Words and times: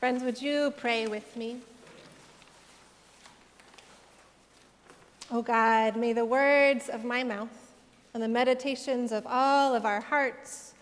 Friends, 0.00 0.22
would 0.22 0.40
you 0.40 0.72
pray 0.78 1.06
with 1.06 1.36
me? 1.36 1.58
Oh 5.30 5.42
God, 5.42 5.94
may 5.94 6.14
the 6.14 6.24
words 6.24 6.88
of 6.88 7.04
my 7.04 7.22
mouth 7.22 7.74
and 8.14 8.22
the 8.22 8.28
meditations 8.28 9.12
of 9.12 9.26
all 9.26 9.74
of 9.74 9.84
our 9.84 10.00
hearts 10.00 10.72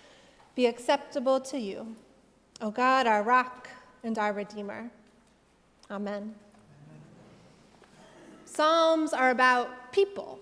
be 0.55 0.67
acceptable 0.67 1.41
to 1.41 1.59
you, 1.59 1.97
O 2.61 2.71
God, 2.71 3.09
our 3.09 3.25
rock 3.25 3.69
and 4.05 4.17
our 4.21 4.33
redeemer. 4.33 4.89
Amen. 5.91 6.33
Psalms 8.45 9.13
are 9.13 9.31
about 9.31 9.91
people. 9.91 10.39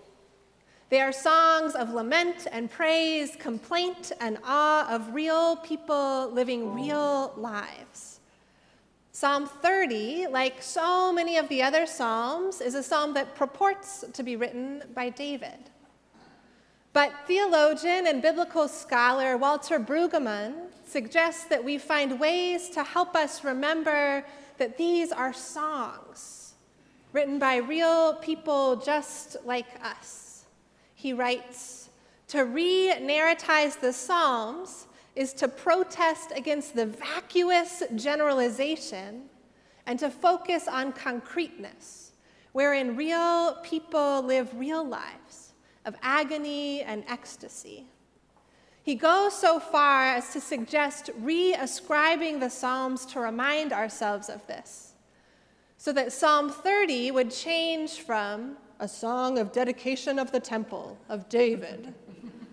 They 0.90 1.00
are 1.00 1.12
songs 1.12 1.74
of 1.74 1.94
lament 1.94 2.46
and 2.52 2.70
praise, 2.70 3.36
complaint 3.36 4.12
and 4.20 4.36
awe 4.44 4.86
of 4.94 5.14
real 5.14 5.56
people 5.56 6.30
living 6.30 6.74
real 6.74 7.32
lives. 7.38 8.15
Psalm 9.18 9.46
30, 9.46 10.26
like 10.26 10.62
so 10.62 11.10
many 11.10 11.38
of 11.38 11.48
the 11.48 11.62
other 11.62 11.86
Psalms, 11.86 12.60
is 12.60 12.74
a 12.74 12.82
psalm 12.82 13.14
that 13.14 13.34
purports 13.34 14.04
to 14.12 14.22
be 14.22 14.36
written 14.36 14.82
by 14.94 15.08
David. 15.08 15.70
But 16.92 17.14
theologian 17.26 18.08
and 18.08 18.20
biblical 18.20 18.68
scholar 18.68 19.38
Walter 19.38 19.80
Brueggemann 19.80 20.66
suggests 20.86 21.44
that 21.44 21.64
we 21.64 21.78
find 21.78 22.20
ways 22.20 22.68
to 22.68 22.84
help 22.84 23.16
us 23.16 23.42
remember 23.42 24.22
that 24.58 24.76
these 24.76 25.12
are 25.12 25.32
songs 25.32 26.52
written 27.14 27.38
by 27.38 27.56
real 27.56 28.16
people 28.16 28.76
just 28.76 29.38
like 29.46 29.82
us. 29.82 30.44
He 30.94 31.14
writes, 31.14 31.88
to 32.28 32.44
re 32.44 32.92
narratize 33.00 33.80
the 33.80 33.94
Psalms 33.94 34.86
is 35.16 35.32
to 35.32 35.48
protest 35.48 36.30
against 36.36 36.76
the 36.76 36.86
vacuous 36.86 37.82
generalization 37.94 39.22
and 39.86 39.98
to 39.98 40.10
focus 40.10 40.68
on 40.68 40.92
concreteness, 40.92 42.12
wherein 42.52 42.94
real 42.96 43.54
people 43.62 44.22
live 44.22 44.54
real 44.54 44.86
lives 44.86 45.54
of 45.86 45.96
agony 46.02 46.82
and 46.82 47.02
ecstasy. 47.08 47.86
He 48.82 48.94
goes 48.94 49.32
so 49.34 49.58
far 49.58 50.04
as 50.04 50.32
to 50.32 50.40
suggest 50.40 51.10
reascribing 51.18 52.38
the 52.38 52.50
Psalms 52.50 53.06
to 53.06 53.20
remind 53.20 53.72
ourselves 53.72 54.28
of 54.28 54.46
this, 54.46 54.92
so 55.78 55.92
that 55.92 56.12
Psalm 56.12 56.50
30 56.50 57.10
would 57.12 57.30
change 57.30 58.00
from 58.00 58.56
a 58.78 58.86
song 58.86 59.38
of 59.38 59.50
dedication 59.50 60.18
of 60.18 60.30
the 60.30 60.40
temple 60.40 60.98
of 61.08 61.28
David 61.28 61.94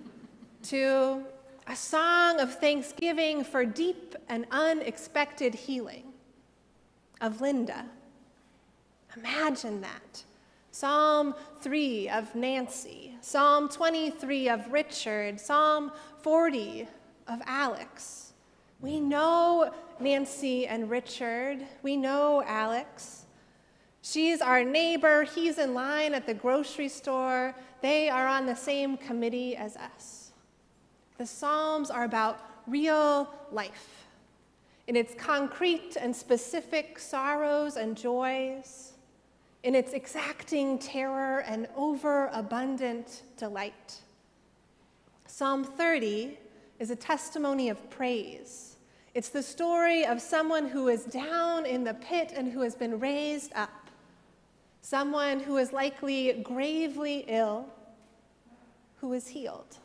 to 0.64 1.24
a 1.68 1.76
song 1.76 2.40
of 2.40 2.60
thanksgiving 2.60 3.44
for 3.44 3.66
deep 3.66 4.16
and 4.30 4.46
unexpected 4.52 5.54
healing 5.54 6.14
of 7.22 7.42
Linda. 7.42 7.86
Imagine 9.16 9.82
that. 9.82 10.24
Psalm 10.72 11.36
3 11.62 12.10
of 12.10 12.34
Nancy, 12.34 13.16
Psalm 13.22 13.70
23 13.70 14.50
of 14.50 14.74
Richard, 14.74 15.40
Psalm 15.40 15.92
40 16.24 16.88
of 17.28 17.42
Alex. 17.46 18.34
We 18.82 19.00
know 19.00 19.72
Nancy 20.00 20.66
and 20.66 20.90
Richard. 20.90 21.60
We 21.84 21.96
know 21.96 22.44
Alex. 22.46 23.28
She's 24.02 24.42
our 24.42 24.64
neighbor. 24.64 25.24
He's 25.24 25.58
in 25.60 25.74
line 25.74 26.14
at 26.14 26.26
the 26.26 26.34
grocery 26.34 26.90
store. 26.90 27.56
They 27.82 28.10
are 28.10 28.28
on 28.28 28.46
the 28.46 28.56
same 28.56 28.98
committee 28.98 29.56
as 29.56 29.78
us. 29.78 30.33
The 31.18 31.26
Psalms 31.26 31.92
are 31.92 32.04
about 32.04 32.40
real 32.68 33.30
life 33.52 34.06
in 34.88 34.96
its 34.96 35.14
concrete 35.16 35.96
and 36.00 36.16
specific 36.16 37.00
sorrows 37.00 37.78
and 37.78 37.96
joys, 37.96 38.94
in 39.64 39.76
its 39.76 39.94
exacting 39.94 40.78
terror 40.78 41.40
and 41.48 41.68
overabundant 41.76 43.24
delight. 43.38 44.02
Psalm 45.26 45.64
30 45.64 46.38
is 46.80 46.92
a 46.92 46.96
testimony 46.96 47.70
of 47.70 47.90
praise. 47.90 48.76
It's 49.14 49.30
the 49.30 49.44
story 49.44 50.06
of 50.06 50.22
someone 50.22 50.68
who 50.68 50.90
is 50.90 51.06
down 51.06 51.66
in 51.66 51.84
the 51.84 51.94
pit 51.94 52.34
and 52.36 52.52
who 52.52 52.62
has 52.62 52.76
been 52.76 53.00
raised 53.00 53.54
up, 53.56 53.90
someone 54.82 55.40
who 55.40 55.58
is 55.58 55.72
likely 55.72 56.34
gravely 56.44 57.24
ill, 57.28 57.68
who 58.98 59.14
is 59.14 59.28
healed. 59.28 59.78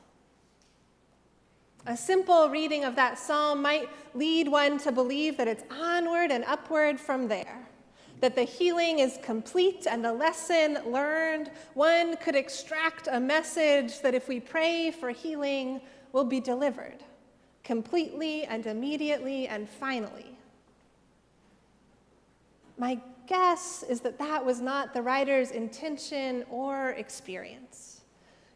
A 1.86 1.96
simple 1.96 2.50
reading 2.50 2.84
of 2.84 2.96
that 2.96 3.18
psalm 3.18 3.62
might 3.62 3.88
lead 4.14 4.48
one 4.48 4.78
to 4.78 4.92
believe 4.92 5.36
that 5.36 5.48
it's 5.48 5.64
onward 5.70 6.30
and 6.30 6.44
upward 6.44 7.00
from 7.00 7.28
there, 7.28 7.66
that 8.20 8.34
the 8.34 8.42
healing 8.42 8.98
is 8.98 9.18
complete 9.22 9.86
and 9.88 10.04
the 10.04 10.12
lesson 10.12 10.78
learned. 10.86 11.50
One 11.74 12.16
could 12.16 12.36
extract 12.36 13.08
a 13.10 13.20
message 13.20 14.00
that 14.02 14.14
if 14.14 14.28
we 14.28 14.40
pray 14.40 14.90
for 14.90 15.10
healing, 15.10 15.80
will 16.12 16.24
be 16.24 16.40
delivered 16.40 17.04
completely 17.64 18.44
and 18.44 18.66
immediately 18.66 19.46
and 19.46 19.68
finally. 19.68 20.38
My 22.78 22.98
guess 23.26 23.84
is 23.88 24.00
that 24.00 24.18
that 24.18 24.44
was 24.44 24.60
not 24.60 24.94
the 24.94 25.02
writer's 25.02 25.50
intention 25.50 26.44
or 26.50 26.90
experience 26.92 27.97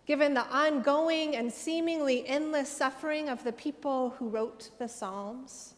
given 0.07 0.35
the 0.35 0.47
ongoing 0.47 1.37
and 1.37 1.53
seemingly 1.53 2.27
endless 2.27 2.69
suffering 2.69 3.29
of 3.29 3.45
the 3.45 3.53
people 3.53 4.11
who 4.19 4.29
wrote 4.29 4.71
the 4.79 4.89
Psalms. 4.89 5.75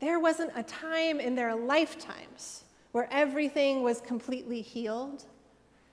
There 0.00 0.18
wasn't 0.18 0.52
a 0.56 0.62
time 0.62 1.20
in 1.20 1.34
their 1.34 1.54
lifetimes 1.54 2.64
where 2.92 3.08
everything 3.10 3.82
was 3.82 4.00
completely 4.00 4.62
healed, 4.62 5.24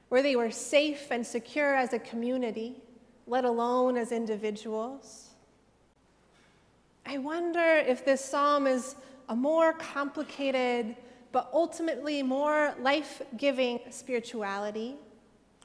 where 0.10 0.24
they 0.24 0.36
were 0.36 0.52
safe 0.52 1.12
and 1.12 1.26
secure 1.26 1.76
as 1.76 1.94
a 1.94 2.00
community, 2.00 2.76
let 3.28 3.46
alone 3.46 3.98
as 3.98 4.12
individuals. 4.12 5.30
I 7.06 7.18
wonder 7.18 7.60
if 7.60 8.04
this 8.04 8.24
psalm 8.24 8.66
is 8.66 8.96
a 9.30 9.36
more 9.36 9.74
complicated, 9.74 10.96
but 11.32 11.50
ultimately 11.54 12.24
more 12.24 12.74
life 12.80 13.22
giving 13.38 13.80
spirituality 13.90 14.96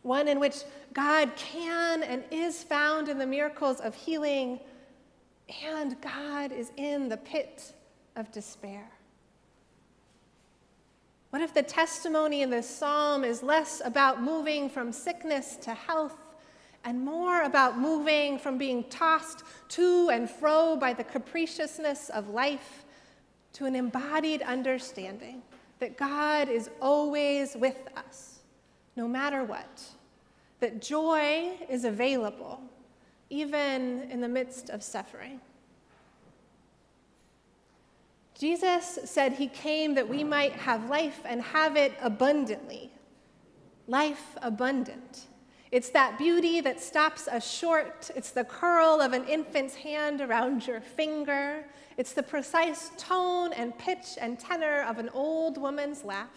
one 0.08 0.26
in 0.26 0.40
which 0.40 0.64
God 0.94 1.30
can 1.36 2.02
and 2.02 2.24
is 2.32 2.64
found 2.64 3.08
in 3.08 3.18
the 3.18 3.26
miracles 3.26 3.78
of 3.78 3.94
healing, 3.94 4.58
and 5.64 6.00
God 6.00 6.50
is 6.50 6.72
in 6.76 7.08
the 7.08 7.18
pit 7.18 7.74
of 8.16 8.32
despair. 8.32 8.90
What 11.30 11.42
if 11.42 11.52
the 11.52 11.62
testimony 11.62 12.40
in 12.40 12.48
this 12.48 12.68
psalm 12.68 13.22
is 13.22 13.42
less 13.42 13.82
about 13.84 14.22
moving 14.22 14.70
from 14.70 14.92
sickness 14.92 15.56
to 15.58 15.74
health 15.74 16.16
and 16.84 17.04
more 17.04 17.42
about 17.42 17.78
moving 17.78 18.38
from 18.38 18.56
being 18.56 18.84
tossed 18.84 19.42
to 19.70 20.08
and 20.10 20.28
fro 20.28 20.74
by 20.74 20.94
the 20.94 21.04
capriciousness 21.04 22.08
of 22.08 22.30
life 22.30 22.86
to 23.52 23.66
an 23.66 23.76
embodied 23.76 24.40
understanding 24.40 25.42
that 25.80 25.98
God 25.98 26.48
is 26.48 26.70
always 26.80 27.54
with 27.56 27.76
us? 27.94 28.38
no 28.98 29.06
matter 29.06 29.44
what, 29.44 29.80
that 30.60 30.82
joy 30.82 31.56
is 31.68 31.84
available 31.84 32.60
even 33.30 34.02
in 34.10 34.20
the 34.20 34.28
midst 34.28 34.70
of 34.70 34.82
suffering. 34.82 35.40
Jesus 38.38 39.00
said 39.04 39.32
he 39.32 39.48
came 39.48 39.94
that 39.96 40.08
we 40.08 40.22
might 40.22 40.52
have 40.52 40.88
life 40.88 41.20
and 41.24 41.42
have 41.42 41.76
it 41.76 41.92
abundantly. 42.00 42.90
Life 43.88 44.36
abundant. 44.42 45.26
It's 45.70 45.90
that 45.90 46.18
beauty 46.18 46.60
that 46.60 46.80
stops 46.80 47.28
us 47.28 47.50
short. 47.50 48.10
It's 48.14 48.30
the 48.30 48.44
curl 48.44 49.00
of 49.02 49.12
an 49.12 49.24
infant's 49.24 49.74
hand 49.74 50.20
around 50.20 50.66
your 50.66 50.80
finger. 50.80 51.64
It's 51.96 52.12
the 52.12 52.22
precise 52.22 52.90
tone 52.96 53.52
and 53.52 53.76
pitch 53.76 54.16
and 54.20 54.38
tenor 54.38 54.82
of 54.82 54.98
an 54.98 55.10
old 55.10 55.58
woman's 55.58 56.04
laugh. 56.04 56.30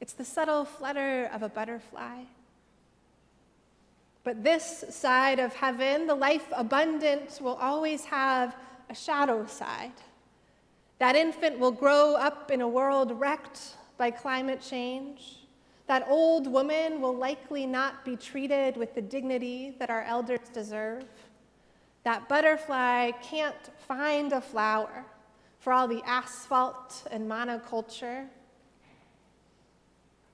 It's 0.00 0.14
the 0.14 0.24
subtle 0.24 0.64
flutter 0.64 1.30
of 1.32 1.42
a 1.42 1.48
butterfly. 1.48 2.22
But 4.26 4.42
this 4.42 4.84
side 4.90 5.38
of 5.38 5.54
heaven, 5.54 6.08
the 6.08 6.14
life 6.16 6.48
abundant, 6.50 7.38
will 7.40 7.54
always 7.54 8.04
have 8.06 8.56
a 8.90 8.94
shadow 8.94 9.46
side. 9.46 9.92
That 10.98 11.14
infant 11.14 11.60
will 11.60 11.70
grow 11.70 12.16
up 12.16 12.50
in 12.50 12.60
a 12.60 12.66
world 12.66 13.20
wrecked 13.20 13.76
by 13.96 14.10
climate 14.10 14.60
change. 14.60 15.36
That 15.86 16.08
old 16.08 16.48
woman 16.48 17.00
will 17.00 17.14
likely 17.14 17.66
not 17.66 18.04
be 18.04 18.16
treated 18.16 18.76
with 18.76 18.96
the 18.96 19.00
dignity 19.00 19.76
that 19.78 19.90
our 19.90 20.02
elders 20.02 20.48
deserve. 20.52 21.04
That 22.02 22.28
butterfly 22.28 23.12
can't 23.22 23.70
find 23.86 24.32
a 24.32 24.40
flower 24.40 25.04
for 25.60 25.72
all 25.72 25.86
the 25.86 26.02
asphalt 26.04 27.06
and 27.12 27.30
monoculture 27.30 28.26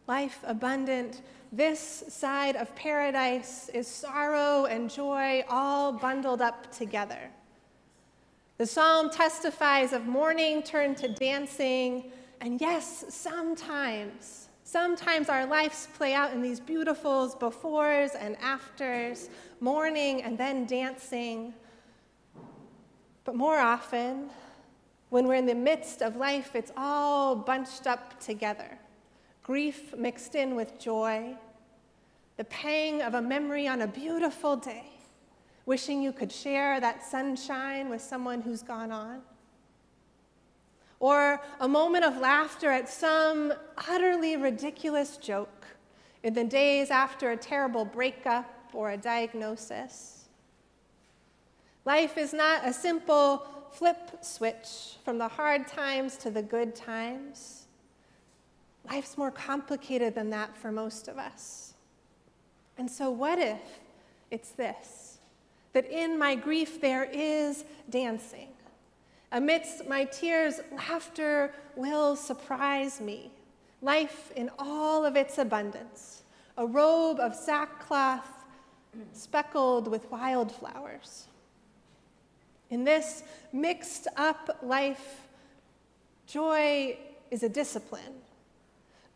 life 0.06 0.40
abundant. 0.44 1.22
This 1.52 2.04
side 2.08 2.56
of 2.56 2.75
paradise 2.75 3.69
is 3.69 3.87
sorrow 3.87 4.64
and 4.64 4.90
joy 4.90 5.44
all 5.49 5.93
bundled 5.93 6.40
up 6.40 6.72
together. 6.72 7.31
The 8.58 8.66
psalm 8.66 9.10
testifies 9.10 9.93
of 9.93 10.06
mourning 10.06 10.62
turned 10.62 10.96
to 10.99 11.08
dancing, 11.08 12.10
and 12.40 12.60
yes, 12.60 13.04
sometimes, 13.08 14.49
sometimes 14.64 15.28
our 15.28 15.46
lives 15.46 15.88
play 15.94 16.14
out 16.14 16.32
in 16.32 16.43
these 16.43 16.60
beautiful 16.60 17.28
befores 17.40 18.10
and 18.19 18.37
afters, 18.40 19.31
mourning 19.60 20.22
and 20.22 20.37
then 20.38 20.66
dancing. 20.66 21.55
But 23.25 23.37
more 23.37 23.58
often, 23.58 24.31
when 25.10 25.26
we're 25.26 25.34
in 25.34 25.46
the 25.46 25.55
midst 25.55 26.02
of 26.02 26.16
life, 26.16 26.55
it's 26.55 26.72
all 26.76 27.37
bunched 27.37 27.87
up 27.87 28.19
together 28.20 28.78
grief 29.43 29.97
mixed 29.97 30.35
in 30.35 30.55
with 30.55 30.79
joy, 30.79 31.35
the 32.37 32.44
pang 32.44 33.03
of 33.03 33.15
a 33.15 33.23
memory 33.23 33.67
on 33.67 33.83
a 33.83 33.87
beautiful 33.87 34.56
day, 34.56 34.87
wishing 35.67 36.03
you 36.03 36.12
could 36.12 36.31
share 36.31 36.81
that 36.81 37.05
sunshine 37.05 37.89
with 37.89 38.00
someone 38.00 38.41
who's 38.41 38.62
gone 38.62 38.91
on. 38.91 39.21
Or 41.00 41.41
a 41.61 41.69
moment 41.69 42.05
of 42.05 42.19
laughter 42.19 42.71
at 42.71 42.89
some 42.89 43.53
utterly 43.89 44.37
ridiculous 44.37 45.17
joke 45.17 45.67
in 46.23 46.35
the 46.35 46.44
days 46.44 46.91
after 46.91 47.33
a 47.33 47.37
terrible 47.37 47.85
breakup 47.85 48.49
or 48.73 48.93
a 48.93 48.97
diagnosis. 48.97 50.29
Life 51.85 52.17
is 52.17 52.33
not 52.33 52.65
a 52.65 52.73
simple 52.73 53.44
flip 53.73 54.23
switch 54.23 54.97
from 55.05 55.19
the 55.19 55.27
hard 55.27 55.67
times 55.67 56.17
to 56.19 56.31
the 56.31 56.43
good 56.43 56.77
times. 56.77 57.62
Life's 58.90 59.17
more 59.17 59.31
complicated 59.31 60.14
than 60.14 60.31
that 60.31 60.56
for 60.56 60.73
most 60.73 61.08
of 61.08 61.19
us. 61.19 61.75
And 62.79 62.90
so, 62.90 63.11
what 63.11 63.38
if 63.38 63.61
it's 64.31 64.50
this 64.50 65.19
that 65.73 65.87
in 65.90 66.19
my 66.19 66.34
grief 66.34 66.81
there 66.81 67.05
is 67.05 67.64
dancing? 67.88 68.49
Amidst 69.31 69.88
my 69.88 70.05
tears, 70.05 70.61
laughter 70.73 71.55
will 71.75 72.17
surprise 72.17 73.00
me. 73.00 73.31
Life 73.81 74.31
in 74.37 74.50
all 74.58 75.05
of 75.06 75.17
its 75.17 75.38
abundance, 75.38 76.23
a 76.58 76.67
robe 76.67 77.19
of 77.19 77.34
sackcloth 77.34 78.29
speckled 79.12 79.88
with 79.88 80.11
wildflowers. 80.11 81.29
In 82.70 82.84
this 82.84 83.23
mixed 83.52 84.06
up 84.17 84.58
life, 84.62 85.26
joy 86.26 86.96
is 87.31 87.43
a 87.43 87.49
discipline. 87.49 88.14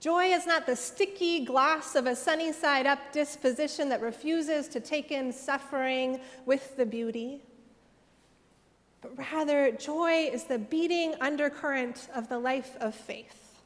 Joy 0.06 0.26
is 0.26 0.46
not 0.46 0.66
the 0.66 0.76
sticky 0.76 1.44
gloss 1.44 1.96
of 1.96 2.06
a 2.06 2.14
sunny 2.14 2.52
side 2.52 2.86
up 2.86 3.10
disposition 3.10 3.88
that 3.88 4.00
refuses 4.00 4.68
to 4.68 4.78
take 4.78 5.10
in 5.10 5.32
suffering 5.32 6.20
with 6.44 6.76
the 6.76 6.86
beauty, 6.86 7.42
but 9.00 9.18
rather, 9.18 9.72
joy 9.72 10.30
is 10.32 10.44
the 10.44 10.60
beating 10.60 11.16
undercurrent 11.20 12.06
of 12.14 12.28
the 12.28 12.38
life 12.38 12.76
of 12.78 12.94
faith. 12.94 13.56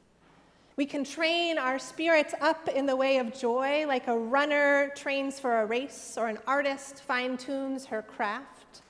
We 0.77 0.87
can 0.87 1.05
train 1.05 1.59
our 1.59 1.79
spirits 1.79 2.33
up 2.41 2.69
in 2.69 2.87
the 2.87 2.97
way 2.97 3.19
of 3.19 3.39
joy 3.39 3.85
like 3.87 4.09
a 4.09 4.17
runner 4.17 4.93
trains 4.97 5.39
for 5.39 5.61
a 5.61 5.67
race 5.67 6.15
or 6.17 6.29
an 6.29 6.39
artist 6.47 7.03
fine 7.03 7.37
tunes 7.37 7.85
her 7.85 8.01
craft. 8.01 8.81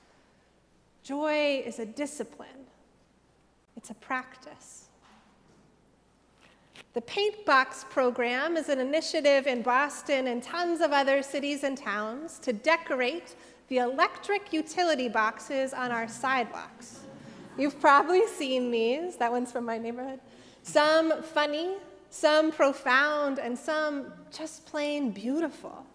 Joy 1.03 1.63
is 1.65 1.79
a 1.79 1.85
discipline, 1.85 2.69
it's 3.75 3.89
a 3.89 3.95
practice. 3.95 4.80
The 6.93 7.01
Paint 7.01 7.45
Box 7.45 7.85
program 7.89 8.57
is 8.57 8.67
an 8.67 8.79
initiative 8.79 9.47
in 9.47 9.61
Boston 9.61 10.27
and 10.27 10.43
tons 10.43 10.81
of 10.81 10.91
other 10.91 11.23
cities 11.23 11.63
and 11.63 11.77
towns 11.77 12.37
to 12.39 12.51
decorate 12.51 13.35
the 13.69 13.77
electric 13.77 14.51
utility 14.51 15.07
boxes 15.07 15.73
on 15.73 15.93
our 15.93 16.09
sidewalks. 16.09 17.05
You've 17.57 17.79
probably 17.79 18.27
seen 18.27 18.71
these. 18.71 19.15
That 19.15 19.31
one's 19.31 19.53
from 19.53 19.63
my 19.63 19.77
neighborhood. 19.77 20.19
Some 20.63 21.23
funny, 21.23 21.75
some 22.09 22.51
profound, 22.51 23.39
and 23.39 23.57
some 23.57 24.11
just 24.29 24.65
plain 24.65 25.11
beautiful. 25.11 25.85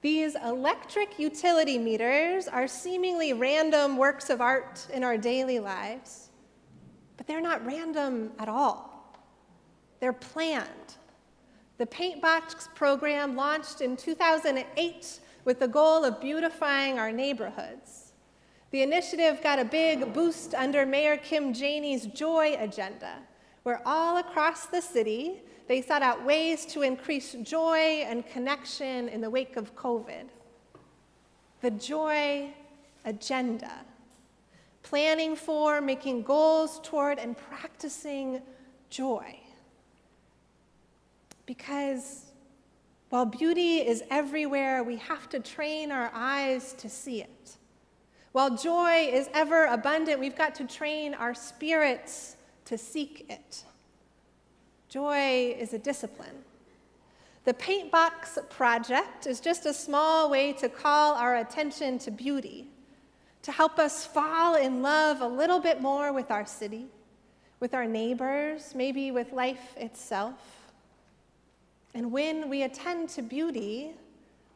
These 0.00 0.36
electric 0.42 1.18
utility 1.18 1.76
meters 1.76 2.48
are 2.48 2.66
seemingly 2.66 3.34
random 3.34 3.98
works 3.98 4.30
of 4.30 4.40
art 4.40 4.86
in 4.90 5.04
our 5.04 5.18
daily 5.18 5.58
lives, 5.58 6.30
but 7.18 7.26
they're 7.26 7.42
not 7.42 7.64
random 7.66 8.32
at 8.38 8.48
all. 8.48 8.93
They're 10.04 10.12
planned. 10.12 10.96
The 11.78 11.86
Paintbox 11.86 12.74
program 12.74 13.36
launched 13.36 13.80
in 13.80 13.96
2008 13.96 15.20
with 15.46 15.60
the 15.60 15.66
goal 15.66 16.04
of 16.04 16.20
beautifying 16.20 16.98
our 16.98 17.10
neighborhoods. 17.10 18.12
The 18.70 18.82
initiative 18.82 19.42
got 19.42 19.58
a 19.58 19.64
big 19.64 20.12
boost 20.12 20.54
under 20.54 20.84
Mayor 20.84 21.16
Kim 21.16 21.54
Janey's 21.54 22.04
Joy 22.04 22.54
Agenda, 22.58 23.14
where 23.62 23.80
all 23.86 24.18
across 24.18 24.66
the 24.66 24.82
city, 24.82 25.40
they 25.68 25.80
sought 25.80 26.02
out 26.02 26.22
ways 26.22 26.66
to 26.66 26.82
increase 26.82 27.32
joy 27.42 28.04
and 28.06 28.26
connection 28.26 29.08
in 29.08 29.22
the 29.22 29.30
wake 29.30 29.56
of 29.56 29.74
COVID. 29.74 30.26
The 31.62 31.70
joy 31.70 32.52
agenda, 33.06 33.72
planning 34.82 35.34
for, 35.34 35.80
making 35.80 36.24
goals 36.24 36.78
toward, 36.82 37.18
and 37.18 37.38
practicing 37.38 38.42
joy. 38.90 39.38
Because 41.46 42.26
while 43.10 43.26
beauty 43.26 43.78
is 43.78 44.02
everywhere, 44.10 44.82
we 44.82 44.96
have 44.96 45.28
to 45.30 45.40
train 45.40 45.92
our 45.92 46.10
eyes 46.14 46.72
to 46.78 46.88
see 46.88 47.20
it. 47.22 47.56
While 48.32 48.56
joy 48.56 49.08
is 49.12 49.28
ever 49.32 49.66
abundant, 49.66 50.18
we've 50.18 50.36
got 50.36 50.54
to 50.56 50.64
train 50.64 51.14
our 51.14 51.34
spirits 51.34 52.36
to 52.64 52.76
seek 52.76 53.26
it. 53.30 53.62
Joy 54.88 55.54
is 55.58 55.72
a 55.72 55.78
discipline. 55.78 56.42
The 57.44 57.54
Paintbox 57.54 58.48
Project 58.48 59.26
is 59.26 59.38
just 59.38 59.66
a 59.66 59.74
small 59.74 60.30
way 60.30 60.52
to 60.54 60.68
call 60.68 61.14
our 61.14 61.36
attention 61.36 61.98
to 62.00 62.10
beauty, 62.10 62.66
to 63.42 63.52
help 63.52 63.78
us 63.78 64.06
fall 64.06 64.56
in 64.56 64.82
love 64.82 65.20
a 65.20 65.28
little 65.28 65.60
bit 65.60 65.82
more 65.82 66.12
with 66.12 66.30
our 66.30 66.46
city, 66.46 66.86
with 67.60 67.74
our 67.74 67.86
neighbors, 67.86 68.72
maybe 68.74 69.10
with 69.10 69.32
life 69.32 69.76
itself. 69.76 70.63
And 71.94 72.10
when 72.10 72.48
we 72.50 72.64
attend 72.64 73.08
to 73.10 73.22
beauty, 73.22 73.92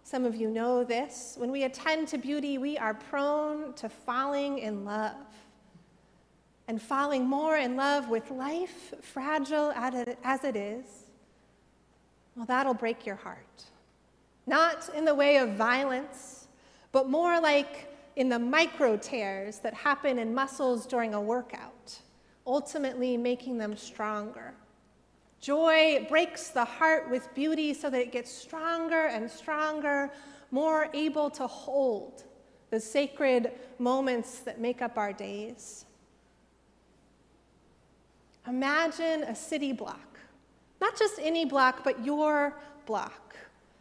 some 0.02 0.24
of 0.24 0.34
you 0.34 0.50
know 0.50 0.82
this, 0.84 1.36
when 1.38 1.52
we 1.52 1.64
attend 1.64 2.08
to 2.08 2.18
beauty, 2.18 2.58
we 2.58 2.76
are 2.76 2.94
prone 2.94 3.72
to 3.74 3.88
falling 3.88 4.58
in 4.58 4.84
love 4.84 5.14
and 6.66 6.80
falling 6.82 7.26
more 7.26 7.56
in 7.56 7.76
love 7.76 8.08
with 8.10 8.30
life, 8.30 8.92
fragile 9.00 9.72
as 9.72 10.44
it 10.44 10.56
is, 10.56 10.84
well, 12.36 12.44
that'll 12.46 12.74
break 12.74 13.06
your 13.06 13.16
heart. 13.16 13.64
Not 14.46 14.88
in 14.94 15.04
the 15.04 15.14
way 15.14 15.38
of 15.38 15.54
violence, 15.54 16.46
but 16.92 17.08
more 17.08 17.40
like 17.40 17.92
in 18.16 18.28
the 18.28 18.38
micro 18.38 18.96
tears 18.96 19.58
that 19.60 19.74
happen 19.74 20.18
in 20.18 20.34
muscles 20.34 20.86
during 20.86 21.14
a 21.14 21.20
workout, 21.20 21.98
ultimately 22.46 23.16
making 23.16 23.58
them 23.58 23.76
stronger. 23.76 24.54
Joy 25.40 26.06
breaks 26.08 26.48
the 26.48 26.64
heart 26.64 27.10
with 27.10 27.32
beauty 27.34 27.72
so 27.72 27.90
that 27.90 28.00
it 28.00 28.12
gets 28.12 28.30
stronger 28.30 29.06
and 29.06 29.30
stronger, 29.30 30.10
more 30.50 30.88
able 30.94 31.30
to 31.30 31.46
hold 31.46 32.24
the 32.70 32.80
sacred 32.80 33.52
moments 33.78 34.40
that 34.40 34.60
make 34.60 34.82
up 34.82 34.98
our 34.98 35.12
days. 35.12 35.86
Imagine 38.46 39.22
a 39.24 39.34
city 39.34 39.72
block, 39.72 40.18
not 40.80 40.98
just 40.98 41.18
any 41.20 41.44
block, 41.44 41.84
but 41.84 42.04
your 42.04 42.58
block, 42.86 43.36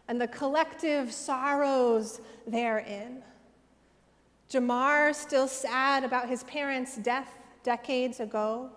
and 0.08 0.20
the 0.20 0.28
collective 0.28 1.12
sorrows 1.12 2.22
therein. 2.46 3.24
Jamar, 4.50 5.14
still 5.14 5.48
sad 5.48 6.04
about 6.04 6.30
his 6.30 6.44
parents' 6.44 6.98
death 6.98 7.40
decades 7.64 8.20
ago. 8.20 8.70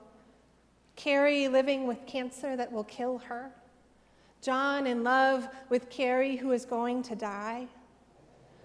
Carrie 1.01 1.49
living 1.49 1.87
with 1.87 2.05
cancer 2.07 2.57
that 2.57 2.71
will 2.71 2.85
kill 2.85 3.17
her. 3.21 3.51
John 4.43 4.87
in 4.87 5.03
love 5.03 5.49
with 5.71 5.89
Carrie, 5.89 6.37
who 6.37 6.53
is 6.53 6.67
going 6.67 7.03
to 7.05 7.17
die. 7.17 7.69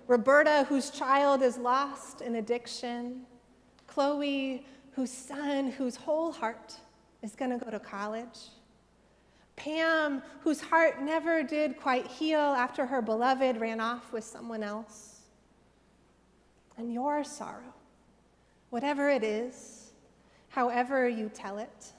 Roberta, 0.07 0.65
whose 0.67 0.89
child 0.89 1.41
is 1.41 1.57
lost 1.57 2.19
in 2.19 2.35
addiction. 2.35 3.21
Chloe, 3.87 4.65
whose 4.91 5.11
son, 5.11 5.71
whose 5.71 5.95
whole 5.95 6.29
heart 6.29 6.75
is 7.21 7.37
going 7.37 7.57
to 7.57 7.63
go 7.63 7.71
to 7.71 7.79
college. 7.79 8.49
Pam, 9.55 10.21
whose 10.41 10.59
heart 10.59 11.01
never 11.01 11.41
did 11.41 11.79
quite 11.79 12.05
heal 12.05 12.41
after 12.41 12.85
her 12.85 13.01
beloved 13.01 13.55
ran 13.61 13.79
off 13.79 14.11
with 14.11 14.25
someone 14.25 14.61
else. 14.61 15.21
And 16.77 16.93
your 16.93 17.23
sorrow, 17.23 17.73
whatever 18.71 19.09
it 19.09 19.23
is, 19.23 19.93
however 20.49 21.07
you 21.07 21.29
tell 21.33 21.59
it, 21.59 21.93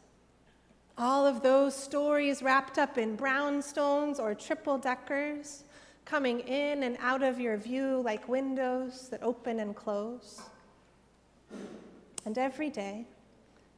all 0.98 1.26
of 1.26 1.42
those 1.42 1.74
stories 1.74 2.42
wrapped 2.42 2.78
up 2.78 2.96
in 2.96 3.16
brownstones 3.16 4.18
or 4.18 4.34
triple 4.34 4.78
deckers, 4.78 5.64
coming 6.04 6.40
in 6.40 6.84
and 6.84 6.96
out 7.00 7.22
of 7.22 7.38
your 7.38 7.56
view 7.56 8.00
like 8.04 8.28
windows 8.28 9.08
that 9.10 9.22
open 9.22 9.60
and 9.60 9.74
close. 9.76 10.42
and 12.24 12.38
every 12.38 12.70
day, 12.70 13.04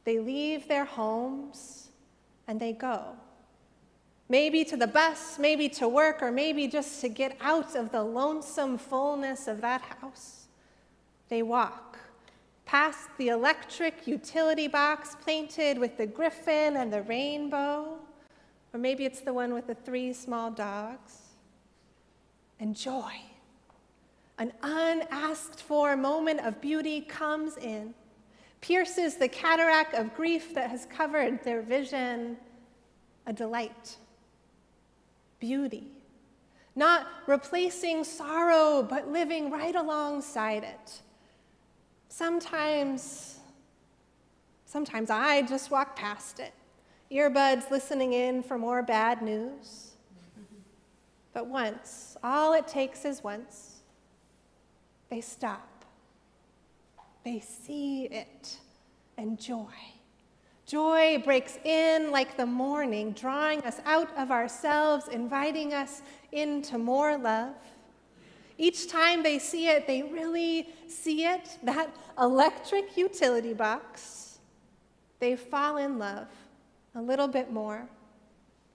they 0.05 0.19
leave 0.19 0.67
their 0.67 0.85
homes 0.85 1.89
and 2.47 2.59
they 2.59 2.73
go. 2.73 3.15
Maybe 4.29 4.63
to 4.65 4.77
the 4.77 4.87
bus, 4.87 5.39
maybe 5.39 5.67
to 5.69 5.87
work, 5.87 6.21
or 6.21 6.31
maybe 6.31 6.67
just 6.67 7.01
to 7.01 7.09
get 7.09 7.35
out 7.41 7.75
of 7.75 7.91
the 7.91 8.03
lonesome 8.03 8.77
fullness 8.77 9.47
of 9.47 9.61
that 9.61 9.81
house. 9.81 10.47
They 11.29 11.41
walk 11.41 11.97
past 12.69 13.09
the 13.17 13.29
electric 13.29 14.05
utility 14.05 14.67
box 14.67 15.17
painted 15.25 15.79
with 15.79 15.97
the 15.97 16.05
griffin 16.05 16.77
and 16.77 16.93
the 16.93 17.01
rainbow, 17.01 17.97
or 18.71 18.79
maybe 18.79 19.05
it's 19.05 19.21
the 19.21 19.33
one 19.33 19.55
with 19.55 19.65
the 19.65 19.73
three 19.73 20.13
small 20.13 20.51
dogs. 20.51 21.17
And 22.59 22.75
joy, 22.75 23.11
an 24.37 24.53
unasked 24.61 25.59
for 25.59 25.97
moment 25.97 26.41
of 26.41 26.61
beauty 26.61 27.01
comes 27.01 27.57
in, 27.57 27.95
pierces 28.61 29.15
the 29.15 29.27
cataract 29.27 29.95
of 29.95 30.13
grief 30.13 30.53
that 30.53 30.69
has 30.69 30.85
covered 30.85 31.43
their 31.43 31.63
vision, 31.63 32.37
a 33.25 33.33
delight, 33.33 33.97
beauty. 35.39 35.87
Not 36.75 37.07
replacing 37.25 38.03
sorrow, 38.03 38.83
but 38.83 39.11
living 39.11 39.49
right 39.49 39.73
alongside 39.73 40.63
it 40.63 41.01
Sometimes, 42.09 43.39
sometimes 44.65 45.09
I 45.09 45.43
just 45.43 45.71
walk 45.71 45.95
past 45.95 46.39
it, 46.39 46.53
earbuds 47.11 47.71
listening 47.71 48.13
in 48.13 48.43
for 48.43 48.57
more 48.57 48.83
bad 48.83 49.21
news. 49.21 49.93
But 51.33 51.47
once, 51.47 52.17
all 52.23 52.53
it 52.53 52.67
takes 52.67 53.05
is 53.05 53.23
once, 53.23 53.77
they 55.09 55.21
stop. 55.21 55.85
They 57.23 57.39
see 57.39 58.05
it, 58.05 58.57
and 59.17 59.39
joy. 59.39 59.67
Joy 60.65 61.21
breaks 61.23 61.57
in 61.63 62.11
like 62.11 62.37
the 62.37 62.45
morning, 62.45 63.11
drawing 63.11 63.61
us 63.61 63.79
out 63.85 64.15
of 64.17 64.31
ourselves, 64.31 65.07
inviting 65.07 65.73
us 65.73 66.01
into 66.31 66.77
more 66.77 67.17
love. 67.17 67.55
Each 68.61 68.89
time 68.89 69.23
they 69.23 69.39
see 69.39 69.69
it, 69.69 69.87
they 69.87 70.03
really 70.03 70.67
see 70.89 71.23
it, 71.25 71.57
that 71.63 71.95
electric 72.19 72.97
utility 72.97 73.53
box. 73.53 74.39
They 75.19 75.37
fall 75.37 75.77
in 75.77 75.97
love 75.97 76.27
a 76.93 77.01
little 77.01 77.29
bit 77.29 77.53
more 77.53 77.87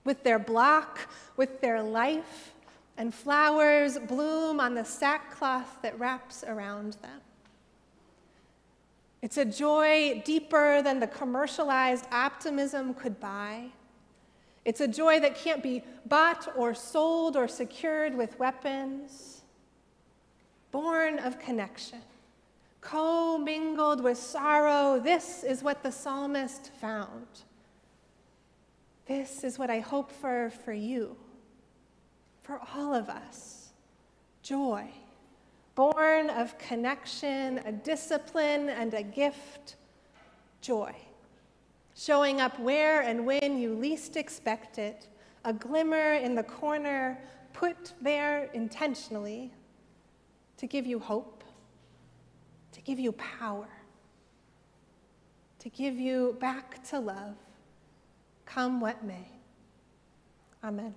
with 0.03 0.23
their 0.23 0.39
block, 0.39 1.07
with 1.37 1.61
their 1.61 1.83
life, 1.83 2.55
and 2.97 3.13
flowers 3.13 3.99
bloom 3.99 4.59
on 4.59 4.73
the 4.73 4.83
sackcloth 4.83 5.77
that 5.83 5.99
wraps 5.99 6.43
around 6.47 6.93
them. 7.03 7.21
It's 9.21 9.37
a 9.37 9.45
joy 9.45 10.23
deeper 10.25 10.81
than 10.81 10.99
the 10.99 11.07
commercialized 11.07 12.07
optimism 12.11 12.95
could 12.95 13.19
buy. 13.19 13.67
It's 14.63 14.81
a 14.81 14.87
joy 14.87 15.19
that 15.19 15.35
can't 15.35 15.61
be 15.61 15.83
bought 16.07 16.51
or 16.55 16.73
sold 16.73 17.37
or 17.37 17.47
secured 17.47 18.15
with 18.15 18.39
weapons 18.39 19.43
born 20.75 21.19
of 21.19 21.39
connection, 21.39 22.01
co-mingled 22.81 24.03
with 24.03 24.17
sorrow. 24.17 24.99
This 24.99 25.41
is 25.41 25.63
what 25.63 25.81
the 25.81 25.89
psalmist 25.89 26.69
found. 26.81 27.27
This 29.05 29.45
is 29.45 29.57
what 29.57 29.69
I 29.69 29.79
hope 29.79 30.11
for 30.11 30.51
for 30.65 30.73
you, 30.73 31.15
for 32.43 32.59
all 32.75 32.93
of 32.93 33.07
us. 33.07 33.69
Joy, 34.41 34.89
born 35.75 36.29
of 36.29 36.57
connection, 36.57 37.59
a 37.59 37.71
discipline, 37.71 38.67
and 38.67 38.93
a 38.95 39.03
gift. 39.03 39.77
Joy, 40.59 40.93
showing 41.95 42.41
up 42.41 42.59
where 42.59 42.99
and 42.99 43.25
when 43.25 43.57
you 43.57 43.73
least 43.73 44.17
expect 44.17 44.77
it, 44.77 45.07
a 45.45 45.53
glimmer 45.53 46.15
in 46.15 46.35
the 46.35 46.43
corner 46.43 47.17
put 47.53 47.93
there 48.01 48.49
intentionally 48.53 49.53
to 50.57 50.67
give 50.67 50.85
you 50.85 50.99
hope, 50.99 51.43
to 52.71 52.81
give 52.81 52.99
you 52.99 53.11
power, 53.13 53.67
to 55.59 55.69
give 55.69 55.95
you 55.95 56.37
back 56.39 56.83
to 56.89 56.99
love, 56.99 57.35
come 58.45 58.79
what 58.79 59.03
may. 59.03 59.27
Amen. 60.63 60.95